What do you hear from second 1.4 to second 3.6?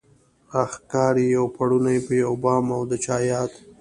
پړونی په يو بام او د چا ياد